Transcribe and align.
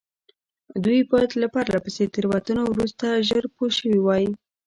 دوی 0.83 0.99
باید 1.11 1.31
له 1.41 1.47
پرله 1.53 1.79
پسې 1.85 2.03
تېروتنو 2.13 2.63
وروسته 2.71 3.07
ژر 3.27 3.43
پوه 3.55 3.69
شوي 3.79 3.99
وای. 4.03 4.25